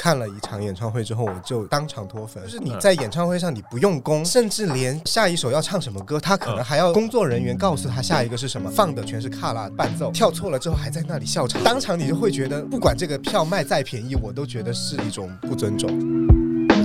[0.00, 2.42] 看了一场演唱会之后，我就当场脱粉。
[2.42, 15.90] 就是你在演唱会上你不用功，甚至连下一首要唱什么歌，他可能还要工作人员告诉他下一个是什么，放的全是卡拉伴奏，跳错了之后还在那里笑场，当场你就会觉得，不管这个票卖再便宜，我都觉得是一种不尊重。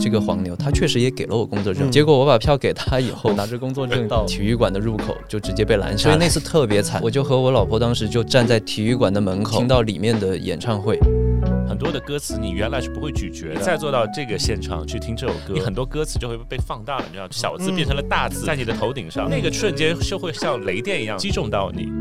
[0.01, 6.99] 这个黄牛他确实也给了我工作证，结果我把票给他以后，拿着工作证到 体育馆的入口就直接被拦下，所以那次特别惨。
[7.01, 10.99] 我就和我老婆当时就站在体育馆的门口，听到里面的演唱会。
[11.67, 21.91] 很多的歌词你原来是不会咀嚼的，再坐到这个现场去听这首歌，你很多歌词就会被放大了，你知道，小字变成了大字，在你的头顶上，那个瞬间就会像雷电一样击中到你。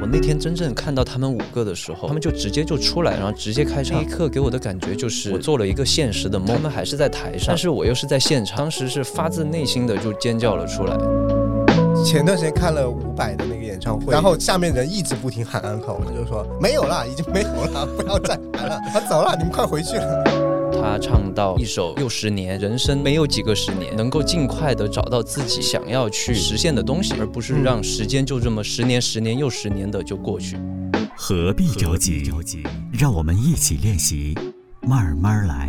[0.00, 3.98] 我那天真正看到他们五个的时候，他们就直接就出来，然后直接开唱。
[3.98, 10.96] 那一刻给我的感觉就是我做了一个现实的梦，他们还是在台上，但是我又是在现场，当时是发自内心的就尖叫了出来。
[12.04, 19.96] 前段时间看了伍佰的那个演唱会，然后下面人一直不停喊安可，我就说没有了，已经没有了，不要再喊了，他走了，你们快回去。
[20.72, 30.58] 他唱到一首六十年，人生没有几个十年，能够尽快的找到自己想要去实现的东西，而不是让时间就这么十年、十年又十年的就过去。
[31.16, 32.32] 何必着急？
[32.92, 34.36] 让我们一起练习，
[34.80, 35.68] 慢慢来。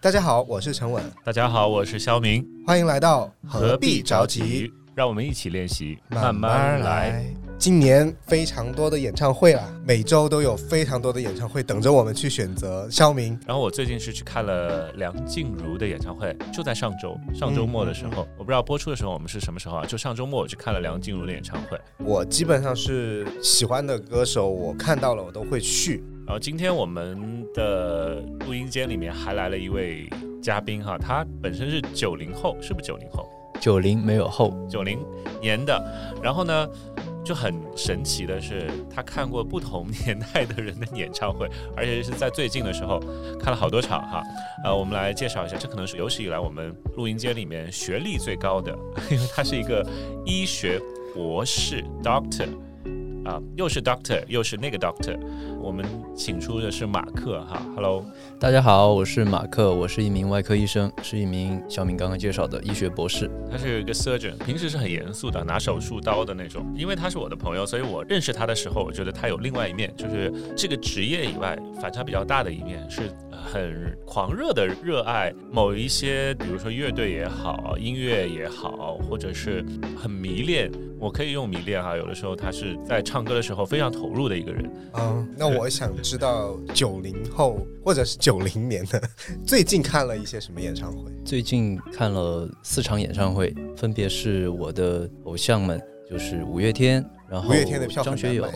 [0.00, 1.02] 大家好，我是陈稳。
[1.24, 2.46] 大家好，我是肖明。
[2.66, 4.70] 欢迎来到何必着急？
[4.98, 7.24] 让我们一起练习，慢慢来。
[7.56, 12.90] 今年非常多的演唱会了，每周都有非常多的演唱会等着我们去选择。
[12.90, 19.86] 肖明，然后我最近是去看了梁静茹的演唱会，就在上周上周末的时候，我不知道播出的时候我们是什么时候啊？
[19.86, 21.80] 就上周末我去看了梁静茹的演唱会。
[21.98, 26.02] 我基本上是喜欢的歌手，我看到了我都会去。
[26.26, 30.10] 然后今天我们的录音间里面还来了一位
[30.42, 33.28] 嘉宾哈，他本身是九零后，是不是九零后？
[33.60, 34.98] 九零没有后，九零
[35.40, 35.82] 年的，
[36.22, 36.68] 然后呢，
[37.24, 43.00] 就很神奇的是，他看过不同 年代的人的演唱会，而且是在最近的时候
[43.38, 44.22] 看了好多场哈。
[44.64, 48.76] 呃，我们来介绍一下，这可能是有史以来我们录音间里面学历最高的，
[49.10, 49.86] 因为他是一个
[50.24, 50.80] 医学
[51.14, 52.48] 博士，Doctor。
[53.24, 55.18] 啊，又是 Doctor，又是那个 Doctor，
[55.68, 55.84] 我们
[56.16, 58.02] 请出的是马克哈，Hello，
[58.40, 63.30] 大家好，我是马克，我是一名外科医生，是一名小敏刚刚介绍的医学博士。
[63.50, 66.64] 他是一个 surgeon，平时是很严肃的，拿手术刀的那种。
[66.74, 73.02] 因为他是我的朋友，所以我认识他的时候，我觉得他有另外一面，就是这个职业以外反差比较大的一面是。
[73.40, 79.64] 很狂热的热爱某一些，比如说乐队也好，音乐也好，或者是
[79.96, 80.70] 很迷恋。
[80.98, 84.70] 我可以用迷恋哈，有的时候他是在唱歌的时候非常投入的一个人。
[84.94, 89.02] 嗯，那我想知道九零后或者是九零年的
[89.46, 91.10] 最近看了一些什么演唱会？
[91.24, 98.46] 最近看了四场演唱会，分别是我的偶像们，就是五月天，然后五月天的票张学友，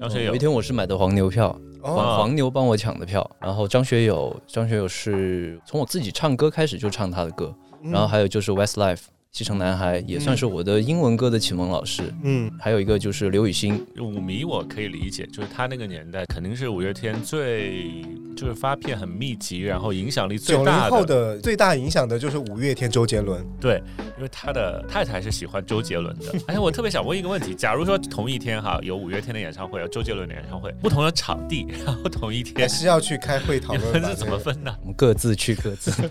[0.00, 1.54] 张学友，五月天我是买的黄牛票。
[1.80, 7.54] 黄黄牛帮我抢的票，然后张学友，张学友是从我自己唱歌开始就唱他的歌，
[7.84, 9.02] 然后还有就是 Westlife。
[9.30, 18.02] 西城男孩也算是我的英文歌的启蒙老师，嗯，还有一个就是刘雨昕，舞迷我可以理解，就是他那个年代肯定是五月天最
[18.34, 20.70] 就是发片很密集，然后影响力最大的。
[20.70, 23.82] 九零后的最大影响的就是五月天周杰伦，对，
[24.16, 26.34] 因为他的太太是喜欢周杰伦的。
[26.46, 34.74] 哎，我特别想问一个问题，假如说同一天哈有五月天的演唱会，有周杰伦的演唱会，不同的场地，然后同一天，还是要去开会讨论是怎么分呢？
[34.80, 36.10] 我们各自去各自的，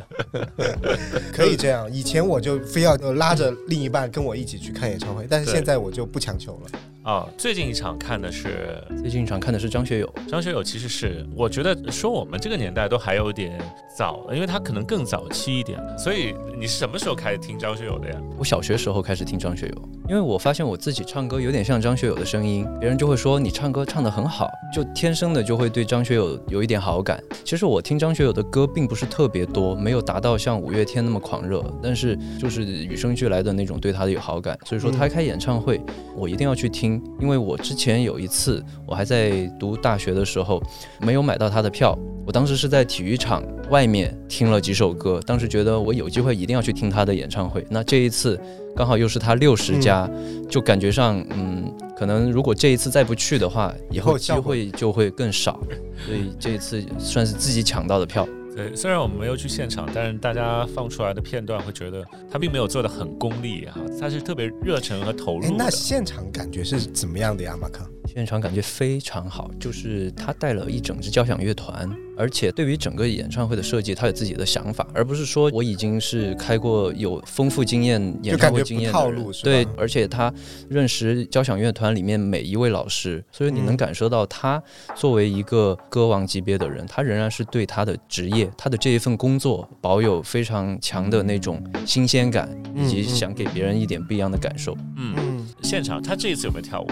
[1.33, 1.91] 可以这样。
[1.91, 2.95] 以前我就非要。
[3.13, 6.79] 拉着另一半跟我一起去看演唱会，但是现在我就不强求了。
[7.07, 10.13] 啊，最近一场看的是最近一场看的是张学友。
[10.27, 13.57] 张学友其实是我觉得说我们这个年代都还有点
[13.97, 15.79] 早，因为他可能更早期一点。
[15.97, 18.21] 所以你是什么时候开始听张学友的呀？
[18.37, 27.23] 我小学时候开始听张学友，因为我发现我自己唱歌有点像张学友的声音，别人就会说你唱歌唱得很好，就天生的就会对张学友有一点好感。
[27.45, 34.59] 其实我听张学友的歌并不是特别多，没有达到像五月天那么狂热，但是就是与生俱来的那种对他的有好感。
[34.65, 35.79] 所以说他开演唱会，
[36.13, 36.96] 我一定要去听。
[37.19, 40.61] 因为我之前有一次，我还在读大学的时候，
[40.99, 41.97] 没有买到他的票。
[42.25, 47.65] 我当时是在体育场外面听了几首歌，当时觉得我有机会一定要去听他的演唱会。
[47.69, 48.39] 那这一次
[48.75, 50.09] 刚好又是他六十加，
[50.49, 55.57] 就感觉上，嗯，可能如果这一次再不去的话，以后机会就会更少。
[56.05, 58.27] 所以这一次算是自己抢到的票。
[58.57, 65.55] 对，虽然我们没有去现场，但是大家放出来的片段会觉得他并没有做的很功利哈，他是特别热忱和投入。
[65.55, 67.87] 那现场感觉是怎么样的呀，马克？
[68.17, 71.87] 现场感觉非常好，就是他带了一整支交响乐团，
[72.17, 80.33] 而且对于整个演唱会的设计，他有自己的想法，而不是说我已经是开过有丰富经验演唱会经验的人，对，而且他
[80.67, 84.59] 认识交响乐团里面每一位老师，所以你能感受到他
[84.95, 94.75] 作为一个歌王级别的人，他仍然是对他的职业、他的这一份工作保有非常强的那种新鲜感，以及想给别人一点不一样的感受。
[94.95, 96.87] 嗯，现场他这一次有没有跳舞？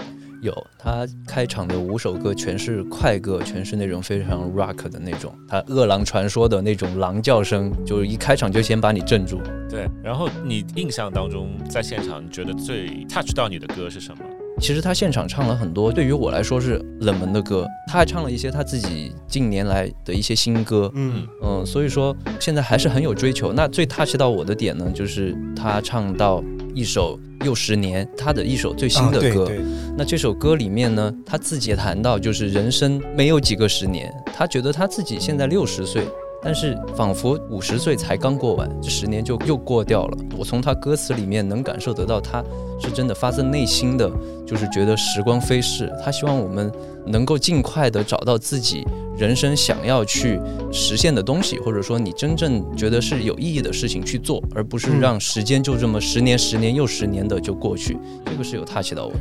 [0.46, 9.40] 有，他开场的五首歌全是快歌，全是那种非常 rock 的那种，他饿狼传说的那种狼叫声，就是一开场就先把你镇住。
[9.68, 14.24] 对，然后你印象当中在现场你觉得最 touch 到你的歌是什么？
[14.58, 20.90] 其实他现场唱了很多对于我来说是冷门的歌，他还唱了一些他自己近年来的一些新歌。
[20.94, 23.52] 嗯嗯，所以说现在还是很有追求。
[23.52, 26.42] 那最 touch 到我的点呢，就是他唱到
[26.74, 27.18] 一首。
[27.46, 29.48] 又十年，他的一首最新的歌。
[29.96, 36.02] 那这首歌里面呢，他自己也谈到，就是人生没有几个十年，他觉得他自己现在六十岁，
[36.42, 40.18] 但是仿佛五十岁才刚过完，这十年就又过掉了。
[40.36, 42.44] 我从他歌词里面能感受得到，他
[42.80, 44.10] 是真的发自内心的，
[44.44, 46.70] 就是觉得时光飞逝，他希望我们
[47.06, 48.84] 能够尽快的找到自己。
[49.18, 50.38] 人生想要去
[50.70, 57.96] 实现的东西，或者说你真正觉得是有意义的事情去做，而不是让时间就这么十年、十年又十年的就过去。
[58.26, 59.14] 这个是有 touch 到我。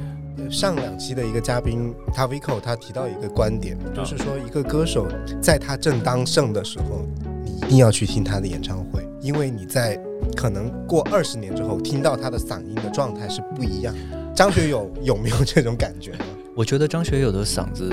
[0.51, 5.07] 上两期的一个嘉宾 Tavico 他提到一个观点，就是说一个歌手
[5.41, 7.05] 在他正当盛的时候，
[7.43, 9.97] 你一定要去听他的演唱会，因为你在
[10.35, 13.95] 可能过二十年之后听到他的嗓音的状态是不一样。
[14.35, 16.25] 张学友有没有这种感觉呢？
[16.53, 17.91] 我觉得张学友的嗓子。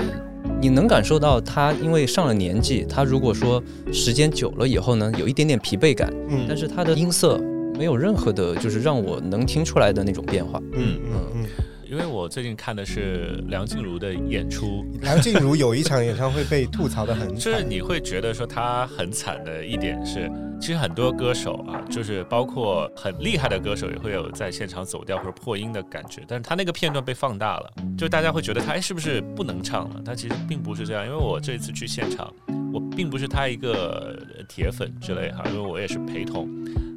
[0.63, 3.61] 你能感受到他，因为上了年纪，他如果说
[3.91, 7.37] 时间久了以后呢，有一点点疲惫感，嗯，但是他的音色
[7.77, 11.21] 没有任何的，就是让我能听出来的那种变化，嗯嗯。
[11.35, 11.45] 嗯。
[11.85, 20.31] 因为我最近看的是梁静茹的演出，梁静茹有一场演唱会被吐槽的很， 就是你会觉得说她很惨的一点是，
[20.63, 30.01] 其实很多歌手啊，就是包括很厉害的歌手也会有在现场走调或者破音的感觉，但是他那个片段被放大了，就大家会觉得他哎是不是不能唱了？
[30.05, 32.33] 他其实并不是这样，因为我这次去现场，
[32.73, 34.17] 我并不是他一个
[34.47, 36.47] 铁粉之类哈，因为我也是陪同。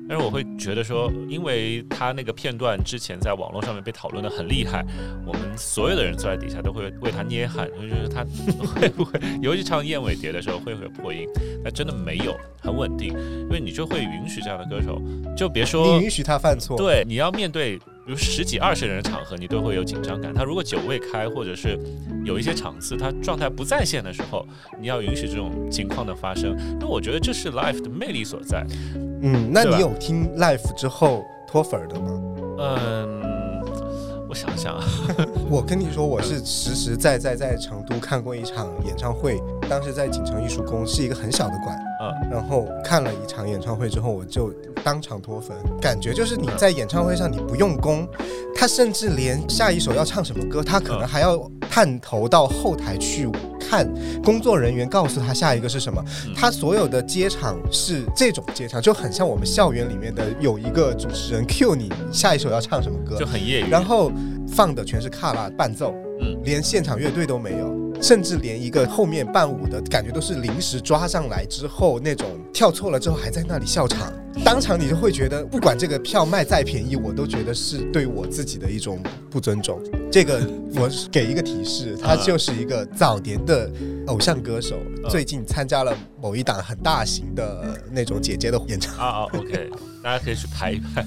[0.08, 4.84] 但是我会觉得说，因为他那个片段之前在网络上面被讨论的很厉害，
[5.26, 8.24] 我们所有的人坐在底下都会为他捏汗，就是他
[8.64, 11.26] 会 不会，尤其唱《燕尾蝶》的时候会不会破音？
[11.64, 13.08] 那真的没有，很稳定，
[13.42, 15.00] 因为你就会允许这样的歌手，
[15.36, 17.78] 就别说你允许他犯错，对，你要面对。
[18.06, 20.32] 比如十几二十人的场合，你都会有紧张感。
[20.32, 21.76] 他如果酒未开，或者是
[22.24, 24.46] 有一些场次他状态不在线的时候，
[24.80, 26.56] 你要允许这种情况的发生。
[26.78, 28.64] 那我觉得这是 l i f e 的魅力所在。
[29.22, 32.22] 嗯，那你有听 l i f e 之后脱粉的吗？
[32.58, 33.22] 嗯，
[34.28, 34.78] 我想想，
[35.50, 41.76] 我跟你说，我是实实在在在成都看过一场演唱会，当时在锦城艺术宫，是一个很小的馆。
[42.00, 44.52] 嗯，然后看了一场演唱会之后，我就。
[44.84, 48.06] 当场脱粉，感觉就是你在演唱会上你不用功，
[48.54, 51.36] 他甚至连下一首要唱什么歌，他可能还要
[51.76, 53.28] 探头到后台去
[53.60, 53.86] 看
[54.24, 56.02] 工作人员告诉他下一个是什么。
[56.34, 63.68] 他所有的接场是这种接场，就很像我们校园里面的有一个主持人 cue 你下一首要唱什么歌，就很业余。
[63.68, 64.10] 然后
[64.48, 67.76] 放的全是卡拉伴奏，嗯，连现场乐队都没有。
[68.00, 74.10] 甚至连一个后面伴舞的感觉都是临时抓上来之后那种跳错了之后还在那里笑场，
[74.44, 79.82] 当场你就会觉得不管这个票卖再便宜，我都觉得是对我自己的一种不尊重。
[80.10, 80.40] 这个
[80.74, 83.70] 我给一个提示，他就是一个早年的
[84.06, 84.76] 偶像歌手，
[85.08, 89.70] 最近参加了某一档很大型的那种姐姐的演唱啊啊，OK，
[90.02, 91.04] 大家可以去排一排。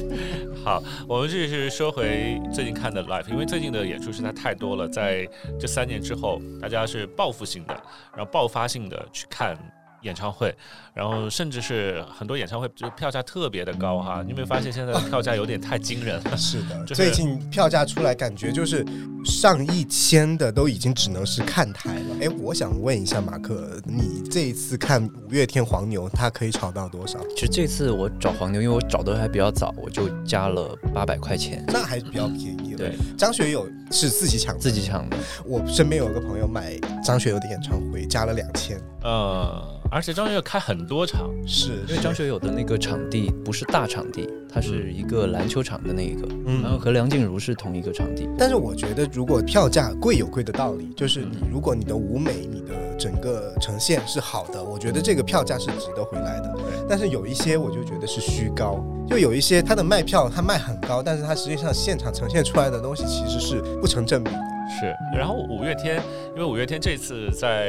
[0.62, 5.26] 好，我们这里是说回最近看的 live，因为最近的演出实在太多了，在
[5.58, 7.74] 这三年之后，大家是报复性的，
[8.14, 9.56] 然后爆发性的去看。
[10.04, 10.54] 演唱会，
[10.94, 14.22] 然后甚至是很多演唱会，就票价特别的高哈。
[14.22, 16.36] 你有没有发现现在的票价有点太惊人了？
[16.36, 18.86] 是的， 最近票价出来，感觉就是
[19.24, 22.16] 上一千的都已经只能是看台了。
[22.20, 27.18] 哎，我想问一下马克，你这一次看五月天黄牛，它可以炒到多少？
[27.34, 32.74] 其实这次我找黄牛，因为我找的还比较早，我就加了八百块钱，那还是比较便宜。
[32.76, 35.16] 对，张学友是自己抢，自己抢的。
[35.46, 38.78] 我身边有一个朋友买张学友的演唱会，加了两千。
[39.02, 39.72] 呃。
[39.94, 48.28] 而且张学友开很多场，是因为张学友的那个场地不是大场地，它是一个篮球场的那一个，嗯，然后和梁静茹是同一个场地。
[48.36, 56.52] 但是我觉得，如果票价贵有贵的道理，就是你如果你的舞美、你的整个呈现是好的，我觉得这个票价是值得回来的。
[56.88, 64.53] 但是有一些我就觉得是虚高，就有一些它的卖票它卖很高，但是它实际上现场呈现出来的东西其实是不成正比的。
[64.68, 66.02] 是，然后五月天，
[66.34, 67.68] 因为五月天这次在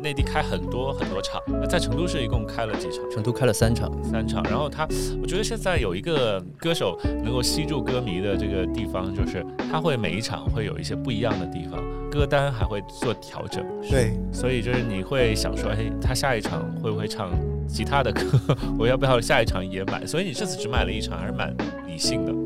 [0.00, 3.10] 内地开很多很多场，那在成都市一共开了几场？
[3.10, 4.42] 成都开了三场，三场。
[4.44, 4.86] 然后他，
[5.20, 13.64] 我觉得现在有一个歌手能够吸住歌迷的这个地方，就是他会每一场会有一些不一样的地方，歌单还会做调整。
[13.90, 17.30] 对，所以就是你会想说，哎，他下一场会不会唱
[17.66, 18.22] 其他的歌？
[18.78, 20.04] 我要不要下一场也买？
[20.04, 21.54] 所以你这次只买了一场，还是蛮
[21.86, 22.45] 理性的。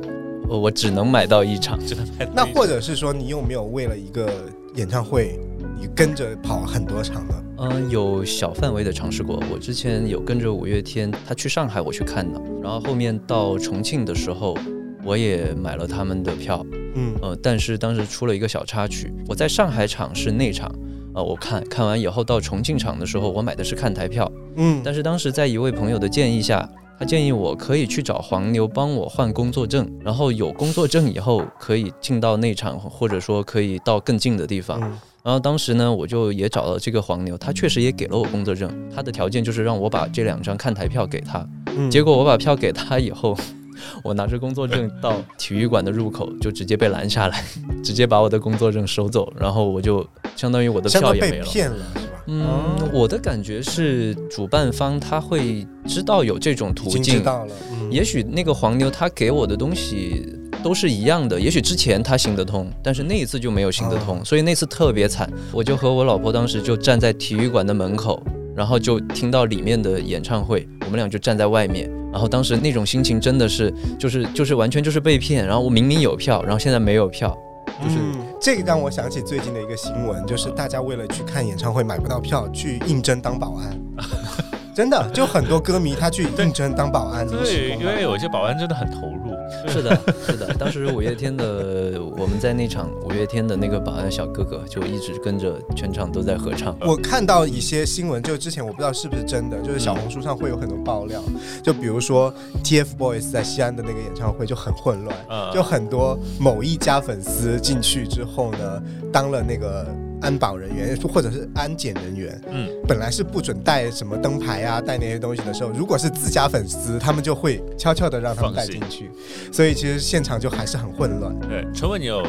[0.51, 2.35] 我我只能买到一场，只能买到一场。
[2.35, 4.29] 那或者是说，你有没有为了一个
[4.75, 5.39] 演唱会，
[5.79, 7.35] 你跟着跑很多场呢？
[7.59, 9.41] 嗯，有小范围的尝试过。
[9.53, 14.59] 我之前有跟着五月天，他去上海我去看的，然后后面到重庆的时候，
[15.05, 16.67] 我也买了他们的票。
[16.97, 20.69] 嗯，呃，但是当时出了一个小插曲，我在上海场是内场，
[21.15, 24.29] 呃，我看看完以后到重庆场的时候，我买的是看台票。
[24.57, 26.69] 嗯，但是当时在一位朋友的建议下，
[27.01, 34.79] 他建议我可以去找黄牛帮我换工作证，然后有工作证以后可以进到内场，或者说可以到更近的地方。
[34.83, 41.47] 嗯然后当时呢，我就也找了这个黄牛，他确实也给了我工作证，他的条件就是让我把这两张看台票给他。
[41.77, 43.35] 嗯结果我把票给他以后，
[44.05, 47.43] 我拿着工作证到体育馆的入口就直接被拦下来，
[47.85, 51.47] 直接把我的工作证收走，然后我就相当于我的票也没了。
[52.27, 60.25] 嗯哦，我的感觉是主办方他会知道有这种途径知径，道了，嗯也许那个黄牛他给我的东西
[60.63, 65.29] 都是一样的，也许之前他行得通，但是那一次就没有行得通，哦所以那次特别惨。
[65.53, 68.23] 我就和我老婆当时就站在体育馆的门口，
[68.55, 71.91] 然后就听到里面的演唱会，我们俩就站在外面。
[72.13, 75.47] 然后当时那种心情真的是，就是就是完全就是被骗。
[75.47, 77.37] 然后我明明有票，然后现在没有票，
[77.83, 83.79] 就是嗯，这个让我想起最近的一个新闻，就是大家为了去看演唱会买不到票，去应征当保安。
[84.75, 89.30] 真的，就很多歌迷他去应征当保安，对，因为有些保安真的很投入。
[89.69, 90.53] 是的，是的。
[90.55, 96.77] 当时五月天的我们在那场五月天的那个保安小哥哥就一直跟着全场都在合唱。
[96.81, 101.23] 我看到一些新闻，就之前我不知道是不是真的，就是小红书上会有很多爆料，
[101.63, 102.33] 就比如说
[102.65, 109.87] TFBOYS 在西安的那个演唱会就很混乱，嗯就很多某一家粉丝进去之后呢，当了那个
[110.21, 119.11] 安保人员或者是安检人员，嗯，本来是不准带什么灯牌啊，带那些东西的时候，如果是自家粉丝，他们就会悄悄的让他们带进去，
[119.53, 121.35] 所以其实现场就还是很混乱。
[121.41, 122.25] 对，陈文，你有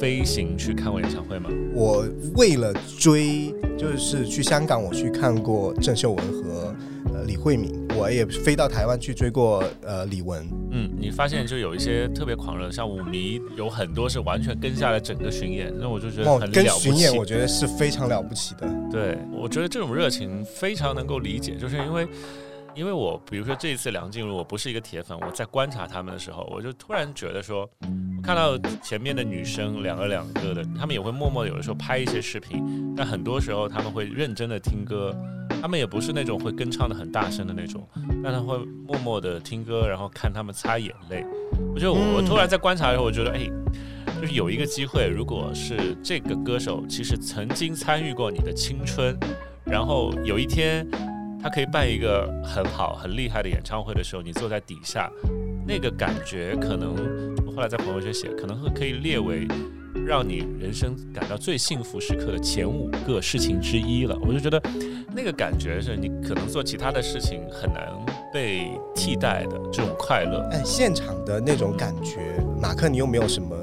[0.00, 1.48] 飞行去看过演唱会吗？
[1.74, 6.74] 我为了追，就是去香港，我去看过郑秀文和
[7.12, 10.42] 呃李慧敏，我也飞到台湾去追过呃李玟。
[10.70, 18.68] 嗯，你发现就有一些特别狂热，像舞迷有很多是完全跟下来整个巡演，那我就觉得哦很，了不跟巡演起我觉得是非常了不起的。
[18.90, 22.06] 对，我觉得这种热情非常能够理解，就是因为，
[22.74, 35.16] 因为我比如说这一次梁静茹，我不是一个铁粉，我在观察他们的时候，我就突然觉得说，我看到前面的女生两个两个的，他们也会默默的有的时候拍一些视频，但很多时候他们会认真的听歌，
[35.60, 37.86] 他们也不是那种会跟唱的很大声的那种，
[38.22, 41.24] 但他会默默的听歌，然后看他们擦眼泪。
[41.74, 43.48] 我觉得我我突然在观察的时候，我觉得哎。
[44.20, 49.16] 就是有一个机会，如果是这个歌手其实曾经参与过你的青春，
[49.64, 50.84] 然后有一天
[51.40, 55.08] 他可以办一个很好、很厉害的演唱会的时候，你坐在底下，
[55.64, 56.96] 那个感觉可能
[57.46, 59.46] 我后来在朋友圈写，可能会可以列为
[60.08, 64.18] 让你人生感到最幸福时刻的前五个事情之一了。
[64.22, 64.58] 我就觉得
[65.14, 67.86] 那个感觉是你可能做其他的事情很难
[68.32, 70.48] 被替代的这种快乐。
[70.50, 73.54] 哎，现场的那种感觉，马克，你有没有什么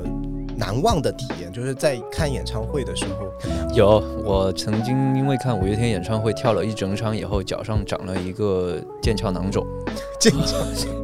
[0.56, 1.52] 难忘的体验？
[1.52, 9.66] 就是在看演唱会的时候，有，我曾经因为看五月天演唱会跳了一整场以后，脚上长了一个腱鞘囊肿，
[10.20, 10.60] 经常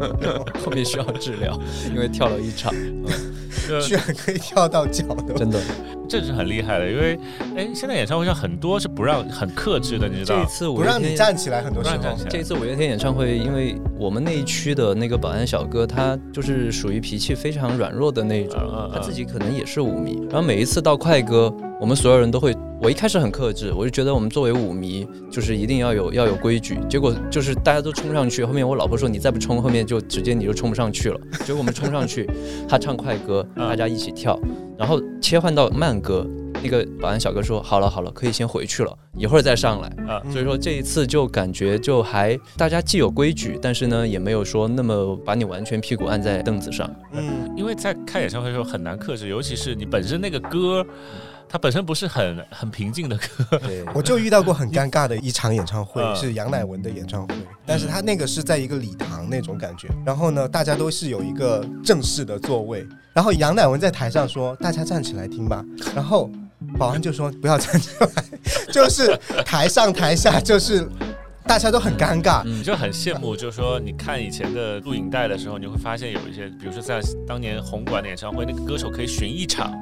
[0.64, 3.41] 后面需要治疗，因为跳了一场，就
[3.82, 5.60] 居然可以跳到脚的，真的。
[6.10, 7.18] 这是很厉害的，因为
[7.56, 10.44] 哎，现在演唱会上很多是不让很克制的，你知道？
[10.44, 20.20] 这次不让你站起来，很多时候不让站起来这一次五月天演唱会，因为我们那一区的那个保安小哥，他就是属于脾气非常软弱的那种他自己可能也是舞迷。
[20.30, 26.78] 然后每一次到快歌，我们所有人都会，我一开始很克制，我就觉得我们作为舞迷，就是一定要有要有规矩。
[26.88, 31.20] 结果就是大家都冲上去，后面我老婆说你再不冲，后面就直接你就冲不上去了。
[31.44, 32.30] 结果我们冲上去，
[32.70, 34.40] 他唱快歌，嗯大家一起跳，
[34.78, 36.24] 然后切换到慢歌。
[36.64, 46.88] 那个保安小哥说：“好了好了，可以先回去了，一会儿再上来。”啊，嗯所以说这一次就感觉就还大家既有规矩，但是呢也没有说那么把你完全屁股按在凳子上。
[47.14, 50.86] 嗯，因为在看演唱会的时候很难克制，尤其是你本身那个歌。
[51.52, 53.60] 它本身不是很 很平静的歌。
[53.60, 65.62] 对，我就遇到过很尴尬的一场演唱会，嗯是杨乃文的演唱会，但是他那个是在一个礼堂那种感觉，然后呢，大家都是有一个正式的座位，然后杨乃文在台上说：“大家站起来听吧。”
[65.94, 66.32] 然后
[66.78, 68.08] 保安就说：“不要站起来。
[68.72, 70.88] ”就是台上台下就是
[71.44, 79.74] 大家都很尴尬，你就很羡慕，就是说你看以前的录影带的时候，你会发现有一些，比如说在当年红馆的演唱会，那个歌手可以巡一场，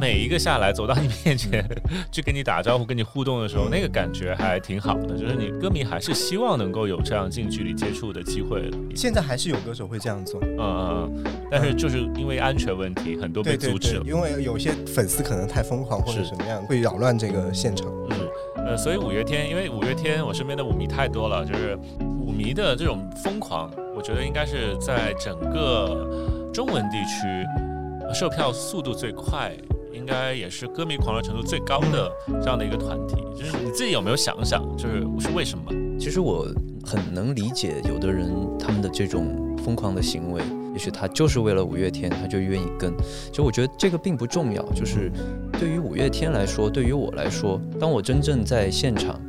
[0.00, 1.66] 每一个下来走到你面前
[2.12, 5.16] 去跟你打招呼、跟你互动的时候，那个感觉还挺好的。
[5.18, 8.78] 就是你歌迷还是希望能够有这样近距离接触的机会的。
[8.94, 10.40] 现在还是有歌手会这样做。
[10.42, 14.04] 嗯嗯嗯，但是就是因为安全问题，很多被阻止了，。
[14.04, 17.88] 对因为有些粉丝可能太疯狂或者是什么样，会扰乱这个现场。
[18.10, 18.27] 嗯，
[18.68, 21.74] 呃，所以五月天，因为五月天我身边的舞迷太多了，就是
[22.20, 26.06] 舞迷的这种疯狂，我觉得应该是在整个
[26.52, 29.56] 中文地区售票速度最快，
[29.90, 33.16] 应该也是歌迷狂热程度最高的这样的一个团体。
[33.34, 35.72] 就是你自己有没有想想，就是是为什么？
[35.98, 36.46] 其实我
[36.84, 40.42] 很能理解有的人他们的这种疯狂的行为，
[40.78, 42.96] 也许他就是为了五月天，他就愿意跟。
[42.98, 45.10] 其实我觉得这个并不重要，就是
[45.58, 49.20] 对于五月天来说，对于我来说，当我真正在现场，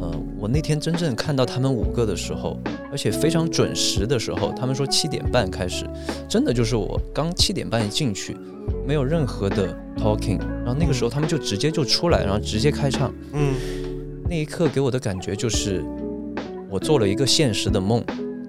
[0.00, 2.58] 呃，我那天真正看到他们五个的时候，
[2.90, 5.84] 而且非常准时的时候，他们说七点半开始，
[6.26, 8.34] 真的就是我刚七点半一进去，
[8.86, 13.12] 没有任何的 talking，然后那个时候他们就直接就出来，然后直接开唱。
[13.34, 13.52] 嗯，
[14.26, 15.84] 那一刻给我的感觉就是，
[16.70, 18.02] 我做了一个现实的梦，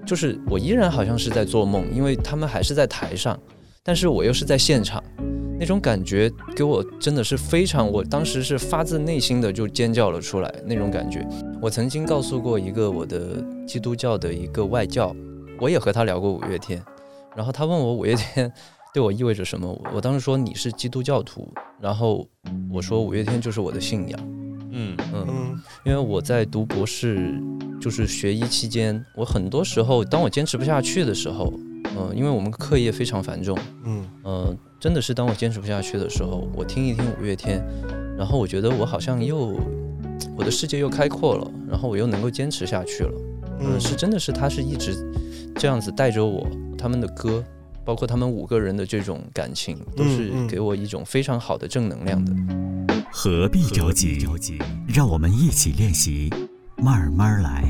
[0.06, 3.38] 就是我依然好像是在做梦，因为他们还是在台上，
[3.84, 5.04] 但是我又是在现场，
[5.60, 11.28] 那种感觉给我真的是非常，我当时是发自内心的就尖叫了出来，那种感觉。
[11.60, 15.16] 我曾经告诉过一个我的基督教的一个外教，
[15.60, 16.80] 我也和他聊过五月天，
[17.36, 18.52] 然后他问我五月天
[18.94, 22.28] 对我意味着什么，我当时说你是基督教徒，然后
[22.72, 24.45] 我说五月天就是我的信仰。
[24.76, 27.34] 嗯嗯，嗯因为我在读博士，
[27.80, 31.54] 就是学医期间，我很多时候，当我坚持不下去的时候，
[31.98, 37.64] 嗯、因为我们课业非常繁重，嗯嗯、真的是当我坚持不下去的时候，我听一听五月天，
[38.18, 39.58] 然后我觉得我好像又，
[40.38, 43.14] 我的世界又开阔了，然后我又能够坚持下去了，
[43.62, 44.94] 嗯、嗯，是真的是他是一直
[45.56, 46.46] 这样子带着我，
[46.78, 47.44] 他们的歌。
[47.86, 52.34] 包括他们五个人的这种感情，都是给我一种非常好的正能量的。
[53.18, 54.28] 何必着急？
[54.86, 56.30] 让我们一起练习，
[56.76, 57.64] 慢慢来。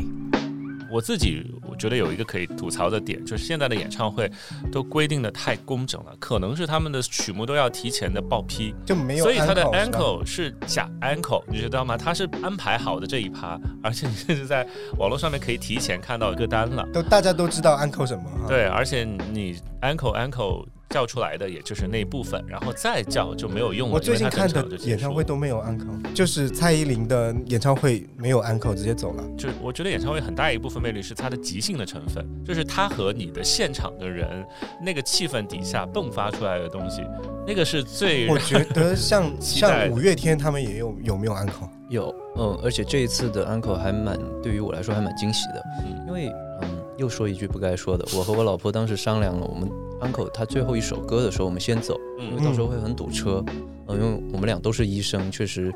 [0.91, 4.29] 我自己我觉得有一个可以吐槽的点，就是现在的演唱会
[4.71, 11.95] 都规定的太工整了，可能是他们的曲目都要提前的报批，就没有所以他的 encore 是吧 ankle 是假 ankle，你知道吗？
[11.95, 16.83] 他是安排好的这一趴，而且你甚至在网络上面可以提前看到歌单了。
[16.91, 18.47] 都大家都知道 uncle 什么哈。
[18.47, 23.95] 对，而且你 ankle ankle 叫出来的也就是那一部分，然后再叫就没有用了。
[23.95, 29.23] 我最近看的演唱会都没有 uncle，就是蔡依林的演唱会没有 uncle 直接走了。
[29.37, 34.45] 就我觉得演唱会很大一部分魅力是它的即兴的成分，就是它和你的现场的人
[34.81, 37.01] 那个气氛底下迸发出来的东西，
[37.47, 41.69] 那个是最我觉得像 像五月天他们也有有没有 uncle？
[41.89, 49.69] 有，嗯，而且这一次的 uncle 还蛮对于我来说还蛮惊喜的，嗯因为嗯，又说一句不该说的，我和我老婆当时商量了，我们
[50.05, 53.43] uncle 他最后一首歌的时候，我们先走，因为嗯到时候会很堵车，
[53.87, 55.73] 嗯，因为我们俩都是医生，确实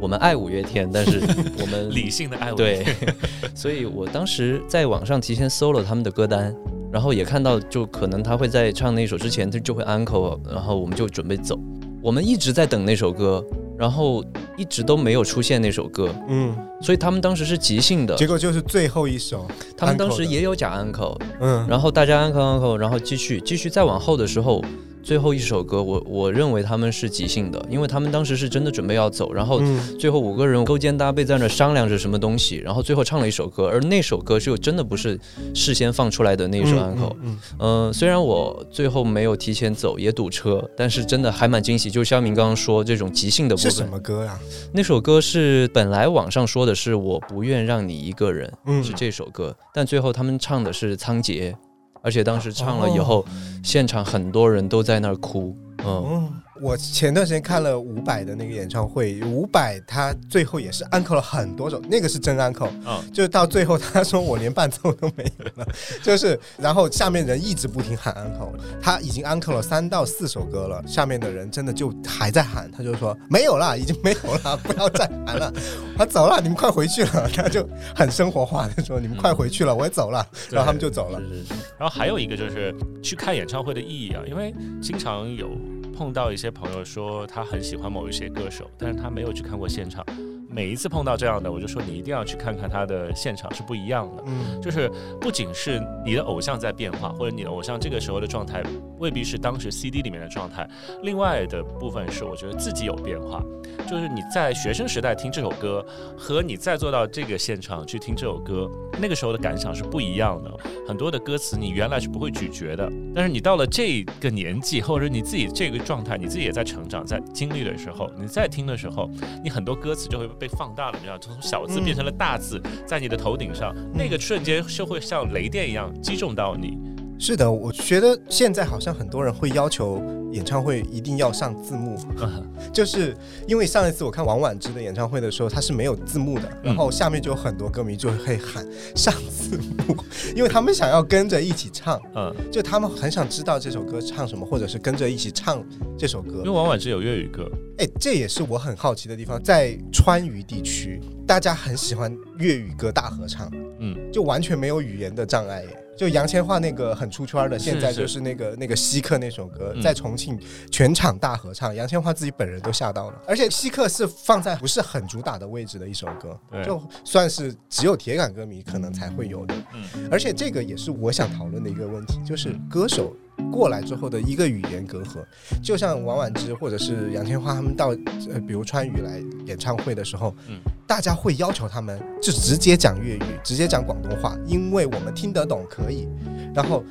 [0.00, 1.20] 我们爱五月天，但是
[1.60, 2.96] 我们 理性的爱五月天。
[3.00, 3.14] 对，
[3.54, 6.54] 所以我当时在网上提前搜了他们的歌单，
[6.92, 11.58] 然后也看到就可能他会在唱那首之前他就会 uncle，然后我们就准备走，
[12.02, 13.44] 我们一直在等那首歌，
[13.78, 14.24] 然后
[14.56, 24.62] 一直都没有出现那首歌，嗯，所以他们当时是即兴的，结果就是最后一首，他们当时也有假 uncle，嗯，然后大家 uncle uncle，然后继续继续再往后的时候。
[25.08, 35.18] 最后一首歌，我我认为他们是即兴的，因为他们当时是真的准备要走，然后嗯最后五个人勾肩搭背在那商量着什么东西，然后最后唱了一首歌，而那首歌就真的不是
[35.54, 37.16] 事先放出来的那一首 uncle。
[37.22, 41.90] 嗯嗯、虽然我最后没有提前走，也堵车，但是真的还蛮惊喜。
[41.90, 44.38] 就肖明刚刚说这种即兴的部分是什，么歌呀？
[44.74, 51.54] 那首歌是本来网上说的是我不愿让你一个人，嗯是这首歌，但最后他们唱的是仓颉，
[52.02, 53.24] 而且当时唱了以后，
[53.62, 55.56] 现场很多人都在那儿哭。
[55.78, 56.28] 嗯，哦，
[56.60, 65.68] 我前段时间看了伍佰的那个演唱会，伍佰他最后也是 uncle 了很多首，那个是真 uncle，嗯，就是到最后他说我连伴奏都没有了，
[66.02, 75.52] 就是然后下面人一直不停喊 uncle，他已经 uncle 了三到四首歌了，下面的人真的就还在喊，他就说没有了，已经没有了， 不要再喊了，
[75.96, 81.20] 他走了，你们快回去了，他就很生活化的说你们快回去了， 我也走了，然后他们就走了。
[81.20, 85.50] 是是是，然后还有一个就是去看演唱会的意义啊，因为经常有
[85.98, 90.06] 碰到一些朋友说他很喜欢某一些歌手，但是他没有去看过现场。
[90.50, 94.24] 每一次碰到这样的，我就说你一定要去看看他的现场是不一样的。
[94.26, 98.62] 嗯，就是不仅是你的偶像在变化，或者你的偶像这个时候的状态
[98.98, 100.68] 未必是当时 CD 里面的状态，
[101.02, 103.42] 另外的部分是我觉得自己有变化。
[103.86, 105.84] 就是你在学生时代听这首歌，
[106.16, 110.50] 和你再做到这个现场去听这首歌，那个时候的感想是不一样的。
[110.86, 119.08] 很多的歌词你原来是不会咀嚼的，但是你到了这个年纪，或者你自己这个状态，你自己也在成长，在经历的时候，你在听的时候，
[119.44, 126.78] 你很多歌词就会被放大了，你知道，从小字变成了大字，在你的头顶上，那个瞬间就会像雷电一样击中到你。
[127.20, 131.98] 是的，我觉得现在好像很多人会要求演唱会一定要上字幕，
[132.72, 133.12] 就是
[133.48, 139.96] 因为上一次我看王婉之的演唱会的时候，他是没有字幕的，然后下面就有很多歌迷就会喊上字幕，
[140.36, 145.60] 因为他们想要跟着一起唱，嗯，就他们很想知道这首歌唱什么，或者是跟着一起唱
[145.98, 146.34] 这首歌。
[146.38, 146.50] 因为。
[146.50, 155.84] 王婉之有粤语歌，哎，这也是我很好奇的地方，在川渝地区，大家很喜欢粤语歌大合唱，嗯，就完全没有语言的障碍耶。
[155.96, 160.38] 就杨千嬅那个很出圈的，现在就是那个那个稀客那首歌，嗯在重庆
[160.70, 163.22] 全场大合唱，杨千嬅自己本人都吓到了。
[163.26, 169.54] 而且稀客是放在不是很主打的位置的一首歌，对就算是只有铁杆歌迷可能才会有的。
[169.74, 173.12] 嗯，而且这个也是我想讨论的一个问题，就是歌手
[173.50, 175.24] 过来之后的一个语言隔阂。
[175.62, 177.88] 就像王婉之或者是杨千嬅他们到
[178.32, 186.08] 呃，比如川渝来演唱会的时候，嗯大家会要求他们就直接讲粤语，直接讲广东话，因为我们听得懂可以。
[186.54, 186.82] 然后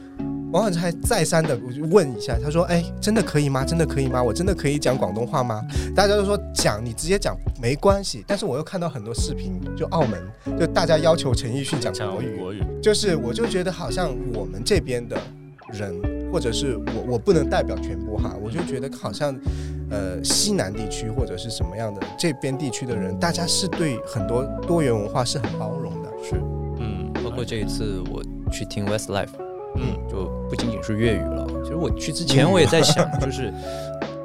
[0.52, 3.66] 王婉之还再三的问一下，他说：“哎，真的可以吗？
[3.66, 4.22] 真的可以吗？
[4.22, 5.62] 我真的可以讲广东话吗？”
[5.96, 8.24] 大家都说讲，你直接讲没关系。
[8.28, 10.22] 但是我又看到很多视频，就澳门
[10.58, 15.20] 就大家要求陈奕迅讲讲国语，国语，就是我就觉得好像我们这边的
[15.74, 15.94] 人，
[16.38, 19.36] 或者是我我不能代表全部哈，我就觉得好像
[19.90, 26.10] 呃西南地区或者是什么样的这边地区的人，大家是对很多多元文化是很包容的。
[26.24, 26.36] 是，
[26.78, 28.22] 嗯，包括这一次我
[28.52, 29.30] 去听 Westlife，
[29.78, 31.48] 嗯就不仅仅是粤语了。
[31.64, 33.52] 其实我去之前我也在 想，就是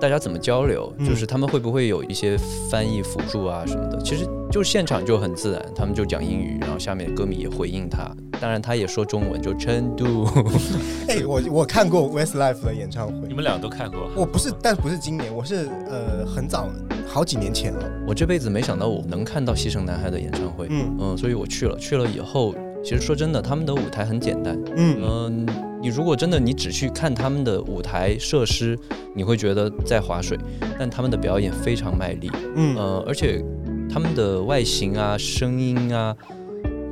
[0.03, 2.37] 大家怎么交流，嗯就是他们会不会有一些
[2.69, 3.97] 翻译辅助啊什么的。
[4.01, 8.11] 其实就现场就很自然，他们就讲英语，然后下面歌迷也回应他。
[8.41, 10.25] 当然他也说中文，就成都。
[11.07, 16.69] 哎，我我看过 Westlife 的演唱会你，们俩都看过，我不是，但不是今年，我是呃很早
[17.07, 17.89] 好几年前了。
[18.05, 21.79] 我这辈子没想到我能看到西城男孩的演唱会，嗯嗯，所以我去了。
[21.79, 25.47] 去了以后，其实说真的，他们的舞台很简单，嗯嗯，
[25.83, 28.79] 你如果真的你只去看他们的舞台设施，
[29.17, 30.39] 你会觉得在划水，
[30.79, 32.77] 但他们的表演非常卖力，嗯。
[32.77, 33.45] 呃，而且
[33.93, 36.17] 他们的外形啊、声音啊，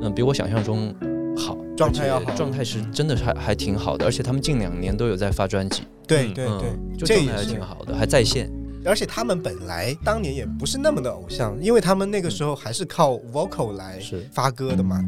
[0.01, 0.93] 嗯、比我想象中
[1.37, 8.51] 好，状态要好状态是真的是还还挺好的，而且他们近两年都有在发专辑，对对对，就状态还是挺好的，还在线。
[8.83, 14.27] 而且他们本来当年也不是那么的偶像，因为他们那个时候还是靠 vocal 来是。
[14.33, 14.99] 发歌的嘛。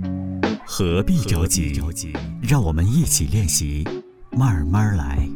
[0.65, 1.81] 何必着急？
[2.41, 3.85] 让我们一起练习，
[4.31, 5.27] 慢慢来。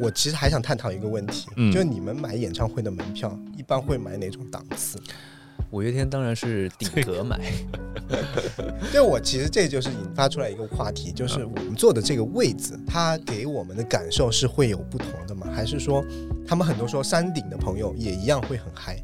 [0.00, 5.00] 我其实还想探讨一个问题，嗯就是你们买演唱会的门票一般会买哪种档次？
[5.70, 7.40] 五月天当然是顶格买，
[8.92, 15.46] 对我其实这就是引发出来一个话题，就是我们坐的这个位置，它给我们的感受是会有不同的吗？
[15.54, 16.04] 还是说
[16.46, 18.96] 他们很多说山顶的朋友也一样会很嗨？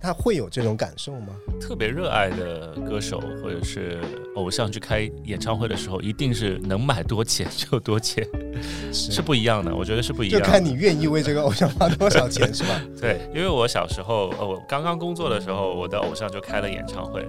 [0.00, 1.28] 他会有这种感受吗？
[1.60, 4.00] 特别热爱的歌手或者是
[4.36, 8.26] 偶像去开演唱会的时候，一定是能买多钱就多钱，
[8.92, 9.74] 是不一样的。
[9.74, 10.46] 我觉得是不一样的。
[10.46, 12.80] 看你愿意为这个偶像花多少钱，是吧？
[13.00, 17.26] 对，因为我小时候，呃，我刚刚工作的时候，我的偶像就开了演唱会，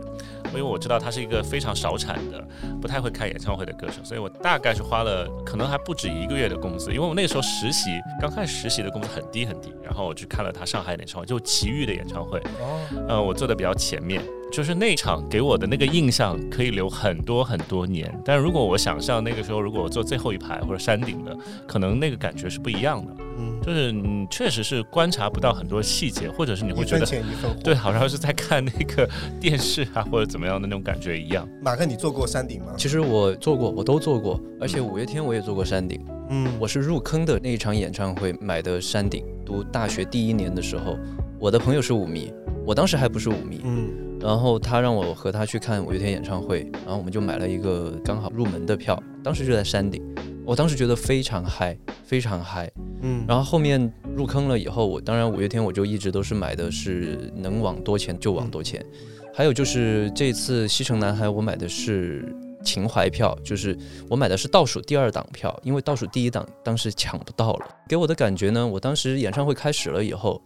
[0.49, 2.43] 因为我知道他是一个非常少产的、
[2.81, 18.13] 不太会开演唱会的歌手，所以我大概是花了可能还不止一个月的工资，因为我那个时候实习，刚开始实习的工资很低很低，然后我去看了他上海演唱会，就奇遇的演唱会，哦，呃，我坐的比较前面，就是那场给我的那个印象可以留很多很多年。
[18.25, 23.15] 但如果我想象那个时候，如果我坐最后一排或者山顶的，可能那个感觉是不一样的。
[23.37, 27.57] 嗯，就是你确实是观察不到很多细节，或者是你会一分觉得钱一分。
[27.63, 29.07] 对，，好像是在看那个
[29.39, 31.47] 电视啊或者怎么样的那种感觉一样。
[31.61, 32.73] 马克，你坐过山顶吗？
[32.77, 36.03] 其实我坐过，我都坐过，而且五月天我也坐过山顶。
[36.31, 40.97] 嗯，我是入坑的那一场演唱会买的山顶，读大学第一年的时候，
[41.39, 42.31] 我的朋友是五迷，
[42.65, 50.03] 我当时还不是五迷，嗯然后他让我和他去看五月天演唱会，然后我们就买了一个刚好入门的票，当时就在山顶，
[50.45, 52.69] 我当时觉得非常嗨，非常嗨。
[53.01, 58.85] 嗯，然后后面入坑了以后，我当然五月天我就一直都是买的是能往多钱就往多钱，
[59.33, 63.77] 还有就是这次西城男孩我买的是情怀票，就是
[64.09, 67.67] 我买的是倒数第二档票，因为倒数第一档当时抢不到了。
[67.87, 70.41] 给我的感觉呢，我当时演唱会开始了以后，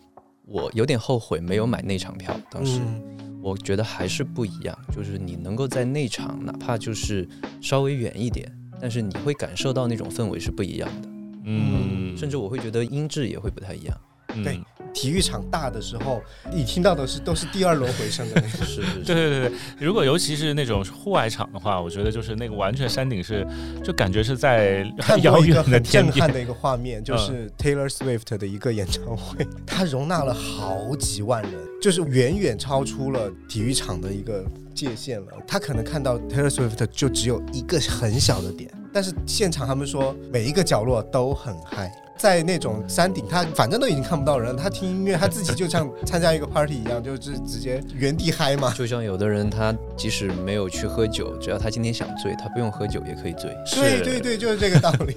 [0.46, 2.40] 我有点后悔没有买那场票。
[2.50, 7.28] 当时嗯我觉得还是不一样，就是你能够在内场，哪怕就是
[7.60, 11.10] 稍微远一点，但是你会感受到那种氛围是不一样的，
[11.44, 13.98] 嗯，甚至我会觉得音质也会不太一样。
[14.36, 14.60] 嗯对
[14.94, 18.50] 体育场大的时候，你听到的是都是第二轮回声的那种。
[18.64, 23.46] 是是对对对对，如果尤其是那种户外场的话，我觉得就是那个完全山顶是，
[23.84, 26.14] 就感觉是在很遥过一个远的很天边。
[26.14, 35.28] 震撼的一个画面，就是 Taylor Swift 的一个演唱会， 它容纳了好几万人，就是远远超出了体育场的一个界限了。
[35.48, 41.92] 他可能看到 Taylor Swift 就只有一个很小的点，但是现场他们说每一个角落都很嗨。
[42.18, 48.74] 在那种山顶，他反正都已经看不到人，他听音乐，他自己就像参加一个 party 一样，就是直接原地嗨嘛。
[48.74, 53.56] 就像有的人，他即使没有去喝酒，只要他今天想醉，他不用喝酒也可以醉。
[53.76, 55.16] 对对对，就是这个道理。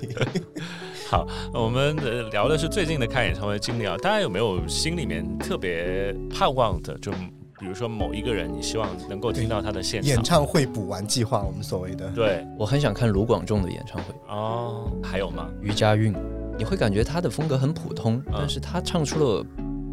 [1.09, 6.99] 好，我们呃聊的是最近的看演唱会经历啊，大家有没有心里面特别盼望的？
[6.99, 7.13] 就
[7.59, 10.09] 比如说某一个人，你希望能够听到他的现场？
[10.09, 12.09] 演唱会补完计划，我们所谓的。
[12.11, 15.49] 对我很想看卢广仲的演唱会，哦，还有吗？
[15.63, 16.13] 余佳韵，
[16.59, 19.45] 你会感觉他的风格很普通，嗯但是他唱出了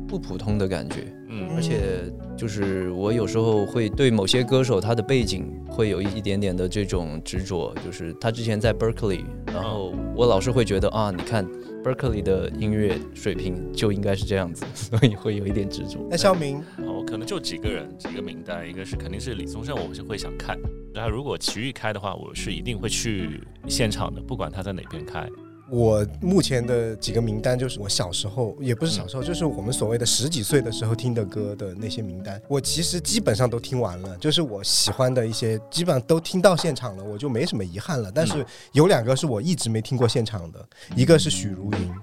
[0.08, 1.14] 不普通的感觉。
[1.28, 11.46] 嗯而且就是我有时候会对某些歌手他的背景会有一点点的这种执着，就是他之前在 Berkeley，然后我老是会觉得啊，你看
[11.84, 16.06] Berkeley 的音乐水平就应该是这样子， 所以会有一点执着。
[16.10, 20.58] 那肖明，哦，可能就几个人，几个名单，一个是肯定是李宗盛，我是会想看。
[20.94, 25.28] 那如果齐豫开的话，我是一定会去现场的，不管他在哪边开。
[25.74, 38.12] 我目前的几个名单就是我小时候，也不是小时候，就是我们所谓的十几岁的时候听的歌的那些名单，我其实基本上都听完了，就是我喜欢的一些，基本上都听到现场了，我就没什么遗憾了。
[38.14, 40.64] 但是有两个是我一直没听过现场的，
[40.96, 41.96] 一个是许茹芸，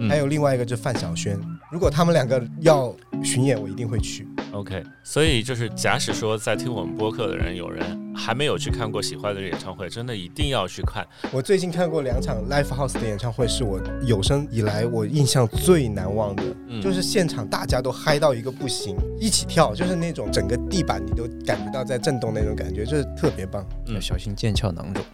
[0.00, 1.40] 嗯还有另外一个就是范晓萱。
[1.72, 4.28] 如果他们两个要巡演，我一定会去。
[4.54, 11.04] OK，所以就是假使说在听我们播客的人有人还没有去看过喜欢的演唱会，真的一定要去看。
[11.32, 16.44] 我最近看过两场 Live House 的演唱会，是我有生以来我印象最难忘的。
[16.68, 23.66] 嗯就是现场大家都嗨到一个不行，一起跳，就是那种整个地板你都感觉到在震动那种感觉，就是特别棒。
[23.88, 25.04] 嗯要小心腱鞘囊肿。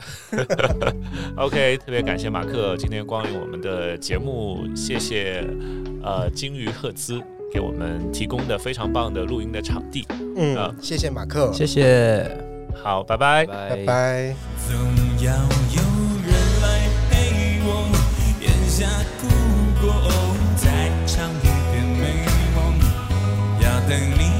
[1.36, 5.42] OK，特别感谢马克今天光临我们的节目，谢谢
[6.02, 10.06] 呃金鱼赫兹给我们提供的非常棒的录音的场地。
[10.36, 12.30] 嗯，啊谢谢马克，谢谢，
[12.82, 13.44] 好，拜拜。
[13.46, 14.34] 拜拜。
[14.68, 14.76] 总
[15.18, 15.82] 要有
[16.24, 16.32] 人
[16.62, 17.90] 来陪我，
[18.40, 18.86] 咽下
[19.20, 19.26] 苦
[19.80, 19.92] 果，
[20.56, 22.58] 再唱一遍美梦。
[23.60, 24.39] 要等你